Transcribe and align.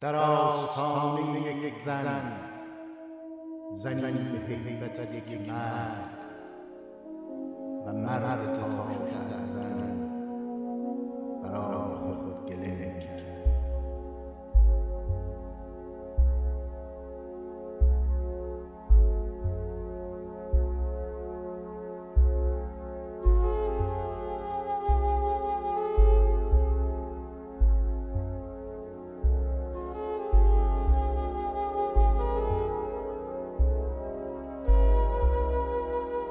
در 0.00 0.16
آستانه 0.16 1.56
یک 1.56 1.74
زن. 1.84 2.32
زنی 3.72 4.38
به 4.48 4.54
هیبت 4.54 5.14
یک 5.14 5.48
مرد. 5.48 6.10
و 7.86 7.92
مرد 7.92 8.60
تا 8.60 8.66
شده. 9.06 9.33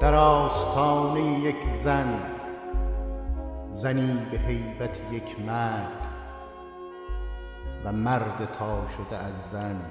در 0.04 0.14
آستانه 0.14 1.40
یک 1.40 1.66
زن 1.82 2.22
زنی 3.70 4.26
به 4.30 4.38
هیبت 4.38 5.12
یک 5.12 5.40
مرد 5.40 6.06
و 7.84 7.92
مرد 7.92 8.52
تا 8.58 8.88
شده 8.88 9.16
از 9.16 9.50
زن 9.50 9.90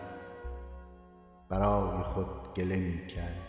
برای 1.49 2.03
خود 2.03 2.53
گله 2.55 2.76
می 2.76 3.08
کرد. 3.08 3.41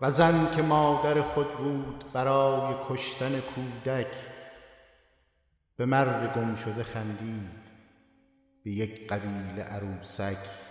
و 0.00 0.10
زن 0.10 0.46
که 0.56 0.62
مادر 0.62 1.22
خود 1.22 1.56
بود 1.56 2.04
برای 2.12 2.74
کشتن 2.88 3.40
کودک 3.40 4.12
به 5.76 5.86
مرد 5.86 6.34
گم 6.36 6.54
شده 6.54 6.82
خندید 6.82 7.64
به 8.64 8.70
یک 8.70 9.08
قبیله 9.08 9.62
عروسک 9.62 10.63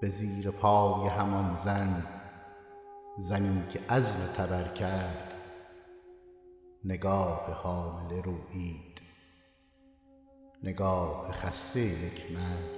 به 0.00 0.08
زیر 0.08 0.50
پای 0.50 1.08
همان 1.08 1.54
زن 1.54 2.06
زنی 3.18 3.62
که 3.72 3.80
عزم 3.90 4.44
تبر 4.44 4.74
کرد 4.74 5.34
نگاه 6.84 7.52
حامله 7.62 8.20
رویید 8.20 9.00
نگاه 10.62 11.32
خسته 11.32 11.80
یک 11.80 12.32
مرد. 12.32 12.76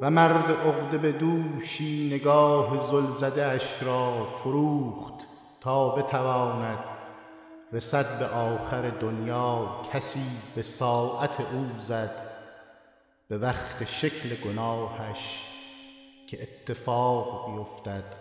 و 0.00 0.10
مرد 0.10 0.50
عقده 0.50 0.98
به 0.98 1.12
دوشی 1.12 2.10
نگاه 2.14 2.90
زل 2.90 3.10
زده 3.10 3.46
اش 3.46 3.82
را 3.82 4.24
فروخت 4.24 5.26
تا 5.60 5.88
بتواند 5.88 6.78
رسد 7.72 8.18
به 8.18 8.26
آخر 8.26 8.90
دنیا 8.90 9.82
کسی 9.92 10.26
به 10.54 10.62
ساعت 10.62 11.40
او 11.40 11.66
زد 11.82 12.35
به 13.28 13.38
وقت 13.38 13.84
شکل 13.84 14.34
گناهش 14.34 15.44
که 16.28 16.42
اتفاق 16.42 17.56
بیفتد 17.56 18.14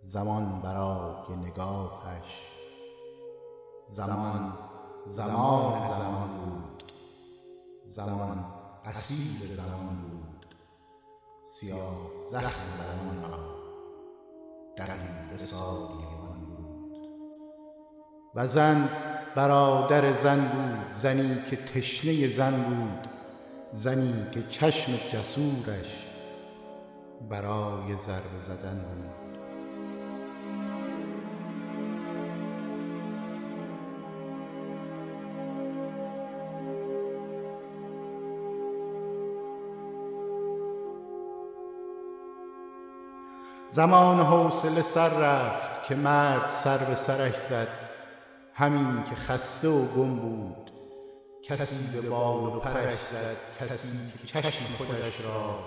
زمان 0.00 0.60
برای 0.62 1.36
نگاهش. 1.36 2.42
زمان 3.88 4.58
زمان 5.06 5.82
زمان 5.82 6.28
بود. 6.28 6.92
زمان 7.86 8.44
اسیر 8.84 9.48
زمان 9.48 9.96
بود. 9.96 10.46
سیاه 11.44 11.96
زخم 12.30 12.64
زمان 12.78 13.30
را 13.30 13.38
دقیقه 14.78 15.38
سای 15.38 15.78
بود. 15.78 16.96
و 18.34 18.46
زن 18.46 18.88
برادر 19.36 20.12
زن 20.12 20.40
بود 20.40 20.92
زنی 20.92 21.42
که 21.50 21.56
تشنه 21.56 22.28
زن 22.28 22.62
بود. 22.62 23.15
زنی 23.72 24.26
که 24.32 24.42
چشم 24.50 24.92
جسورش 25.12 26.06
برای 27.30 27.96
ضربه 27.96 28.38
زدن 28.46 28.78
بود. 28.78 29.16
زمان 43.70 44.20
حوصله 44.20 44.82
سر 44.82 45.08
رفت 45.08 45.82
که 45.82 45.94
مرد 45.94 46.50
سر 46.50 46.78
به 46.78 46.94
سرش 46.94 47.36
زد 47.36 47.68
همین 48.54 49.02
که 49.10 49.14
خسته 49.16 49.68
و 49.68 49.84
گم 49.84 50.16
بود. 50.16 50.65
کسی 51.46 52.00
به 52.00 52.08
بال 52.08 52.56
و 52.56 52.60
پرش 52.60 52.98
زد 52.98 53.36
کسی 53.60 54.18
که 54.18 54.26
چشم 54.26 54.64
خودش 54.78 55.20
را 55.20 55.58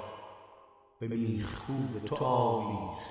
به 0.99 1.07
میخکوب 1.07 2.05
تو 2.05 2.25
آویخت 2.25 3.09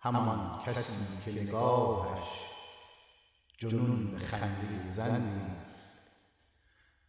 همان 0.00 0.60
کسی 0.66 1.24
که 1.24 1.42
نگاهش 1.42 2.28
جنون 3.58 4.10
به 4.10 4.18
خنده 4.18 4.90
زن 4.90 5.56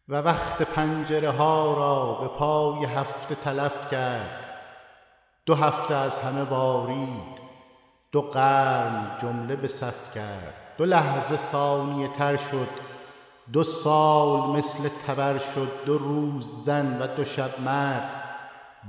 و 0.09 0.16
وقت 0.16 0.62
پنجره 0.62 1.31
ها 1.31 1.74
را 1.74 2.13
به 2.13 2.28
پای 2.28 2.85
هفته 2.85 3.35
تلف 3.35 3.91
کرد. 3.91 4.44
دو 5.45 5.56
هفته 5.56 5.95
از 5.95 6.19
همه 6.19 6.45
بارید 6.45 7.38
دو 8.12 8.22
قرن 8.22 9.18
جمله 9.22 9.56
به 9.56 9.68
صف 9.68 10.16
کرد. 10.16 10.53
دو 10.78 10.85
لحظه 10.85 11.38
ثانیه 11.38 12.07
تر 12.07 12.38
شد 12.38 12.97
دو 13.53 13.63
سال 13.63 14.58
مثل 14.58 14.90
تبر 14.90 15.40
شد 15.40 15.85
دو 15.85 15.97
روز 15.97 16.63
زن 16.66 17.02
و 17.02 17.08
دو 17.08 17.25
شب 17.25 17.59
مرد. 17.59 18.24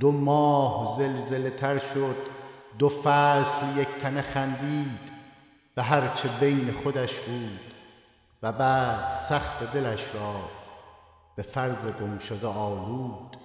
دو 0.01 0.11
ماه 0.11 0.97
زلزله 0.97 1.51
تر 1.51 1.79
شد 1.79 2.17
دو 2.79 2.89
فصل 2.89 3.79
یک 3.79 3.89
تنه 3.89 4.23
خندید. 4.23 5.19
به 5.75 5.83
هرچه 5.83 6.29
بین 6.41 6.73
خودش 6.83 7.21
بود 7.21 7.61
و 8.43 8.53
بعد 8.53 9.15
سخت 9.15 9.73
دلش 9.73 10.15
را 10.15 10.35
به 11.37 11.43
فرض 11.43 11.87
گم 11.87 12.19
شده 12.19 12.47
آلود. 12.47 13.37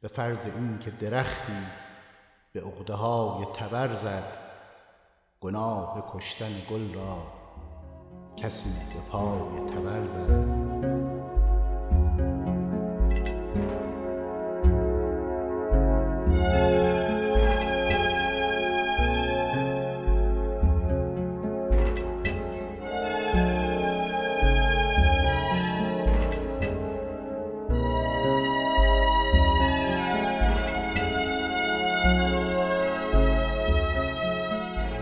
به 0.00 0.08
فرض 0.08 0.46
اینکه 0.46 0.90
درختی 0.90 1.62
به 2.52 2.60
عقده 2.60 2.94
های 2.94 3.44
تبر 3.44 3.94
زد 3.94 4.32
گناه 5.40 6.12
کشتن 6.14 6.52
گل 6.70 6.94
را 6.94 7.41
کسی 8.36 8.70
به 8.70 9.00
پای 9.10 9.38
تبر 9.74 10.06
زد. 10.06 10.72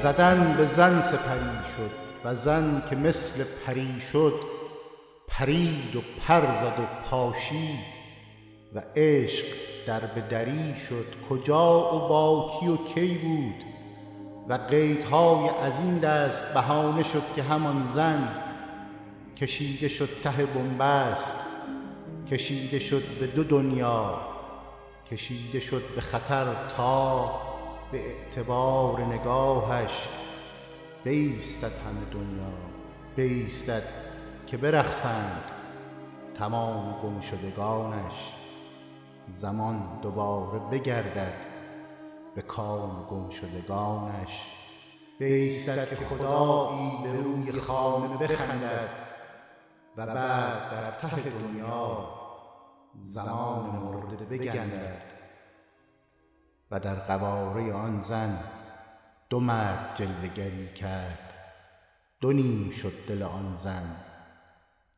زدن 0.02 0.54
به 0.56 0.66
زن 0.66 1.02
سپری 1.02 1.40
شد. 1.76 2.09
و 2.24 2.34
زن 2.34 2.82
که 2.90 2.96
مثل 2.96 3.44
پری 3.66 4.00
شد 4.12 4.34
پرید 5.28 5.96
و 5.96 6.00
پر 6.26 6.40
زد 6.40 6.78
و 6.78 7.08
پاشید 7.10 8.00
و 8.74 8.82
عشق 8.96 9.44
در 9.86 10.00
به 10.00 10.20
دری 10.20 10.74
شد 10.88 11.06
کجا 11.30 11.96
و 11.96 12.08
با 12.08 12.52
کی 12.60 12.68
و 12.68 12.76
کی 12.76 13.14
بود؟ 13.14 13.64
و 14.48 14.54
قیدهای 14.70 15.48
از 15.48 15.80
این 15.80 15.98
دست 15.98 16.54
بهانه 16.54 17.02
شد 17.02 17.22
که 17.36 17.42
همان 17.42 17.88
زن 17.94 18.28
کشیده 19.36 19.88
شد 19.88 20.08
ته 20.24 20.46
بنبست 20.46 21.34
کشیده 22.30 22.78
شد 22.78 23.02
به 23.20 23.26
دو 23.26 23.44
دنیا 23.44 24.20
کشیده 25.10 25.60
شد 25.60 25.82
به 25.94 26.00
خطر 26.00 26.46
تا 26.76 27.30
به 27.92 28.00
اعتبار 28.00 29.00
نگاهش. 29.00 30.08
بیستد 31.04 31.72
همه 31.72 32.04
دنیا 32.12 32.52
بیستد 33.16 33.82
که 34.46 34.56
برخصند 34.56 35.42
تمام 36.34 37.00
گم 37.02 37.20
شدگانش 37.20 38.32
زمان 39.28 39.98
دوباره 40.02 40.58
بگردد 40.58 41.34
به 42.34 42.42
کام 42.42 43.06
گم 43.10 43.30
شدگانش 43.30 44.42
بیستد 45.18 45.88
که 45.88 45.96
خدایی 45.96 46.98
به 47.02 47.12
روی 47.12 47.52
خانه 47.52 48.16
بخندد 48.16 48.88
و 49.96 50.06
بعد 50.06 50.70
در 50.70 50.90
ته 50.90 51.30
دنیا 51.30 52.08
زمان 52.98 53.66
مرده 53.66 54.24
بگندد 54.24 55.02
و 56.70 56.80
در 56.80 56.94
قواره 56.94 57.72
آن 57.72 58.00
زن 58.00 58.38
دو 59.30 59.40
مرد 59.40 60.02
گری 60.34 60.74
کرد. 60.74 61.34
دو 62.20 62.32
نیم 62.32 62.70
شد 62.70 62.92
دل 63.08 63.22
آن 63.22 63.56
زن 63.56 63.96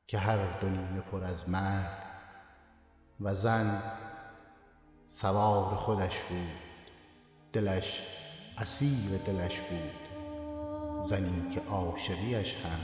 که 0.07 0.19
هر 0.19 0.59
دو 0.61 0.69
نیمه 0.69 1.01
پر 1.01 1.25
از 1.25 1.49
مرد 1.49 2.07
و 3.21 3.35
زن 3.35 3.83
سوار 5.07 5.65
خودش 5.65 6.21
بود. 6.21 6.93
دلش 7.53 8.03
اسیر 8.59 9.19
دلش 9.27 9.61
بود. 9.61 10.09
زنی 11.03 11.55
که 11.55 11.61
عاشقیش 11.61 12.55
هم 12.55 12.81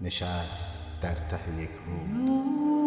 نشست 0.00 1.02
در 1.02 1.14
ته 1.14 1.62
یک 1.62 1.70
رود 1.86 2.81